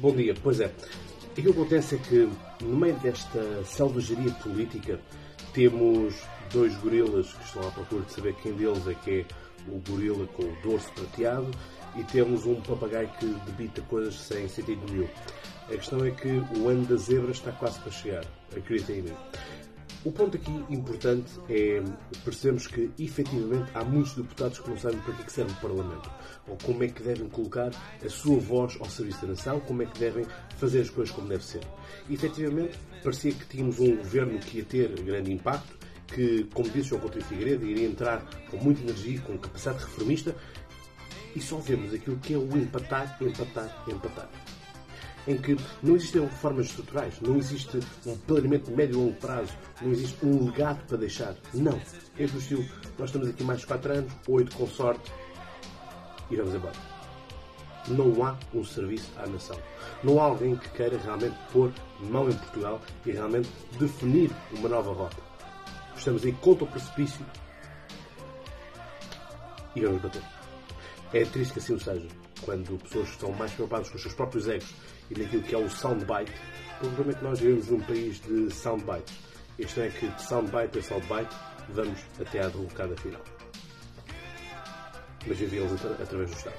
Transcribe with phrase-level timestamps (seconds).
[0.00, 0.72] Bom dia, pois é.
[1.26, 2.28] O que acontece é que,
[2.62, 5.00] no meio desta selvageria política,
[5.52, 6.14] temos
[6.52, 9.24] dois gorilas que estão à procura de saber quem deles é que é
[9.66, 11.50] o gorila com o dorso prateado
[11.96, 15.08] e temos um papagaio que debita coisas sem sentido nenhum.
[15.64, 18.24] A questão é que o ano da zebra está quase para chegar,
[18.56, 19.16] acreditem em mim.
[20.04, 21.82] O ponto aqui importante é
[22.24, 26.08] percebermos que, efetivamente, há muitos deputados que não sabem para que serve o Parlamento,
[26.46, 27.72] ou como é que devem colocar
[28.04, 30.24] a sua voz ao serviço da nação, como é que devem
[30.56, 31.62] fazer as coisas como deve ser.
[32.08, 35.76] E, efetivamente, parecia que tínhamos um governo que ia ter grande impacto,
[36.06, 40.34] que, como disse João Coutinho Figueiredo, iria entrar com muita energia, com capacidade reformista,
[41.34, 44.30] e só vemos aquilo que é o empatar, empatar, empatar
[45.28, 49.52] em que não existem reformas estruturais, não existe um planeamento de médio e longo prazo,
[49.82, 51.34] não existe um legado para deixar.
[51.52, 51.78] Não.
[52.18, 52.64] É do estilo,
[52.98, 55.12] nós estamos aqui mais 4 anos, 8 com sorte,
[56.30, 56.74] e vamos embora.
[57.88, 59.58] Não há um serviço à nação.
[60.02, 61.70] Não há alguém que queira realmente pôr
[62.00, 65.16] mão em Portugal e realmente definir uma nova rota.
[65.96, 67.24] Estamos aí contra o precipício
[69.74, 70.22] e vamos bater.
[71.12, 72.06] É triste que assim o seja,
[72.44, 74.74] quando pessoas estão mais preocupadas com os seus próprios egos
[75.10, 76.32] e naquilo que é o soundbite.
[76.80, 79.14] Que nós vivemos num país de soundbites.
[79.58, 81.34] Isto é que de soundbite a soundbite
[81.70, 83.22] vamos até à derrocada final.
[85.26, 86.56] Mas enviamos através do Estado.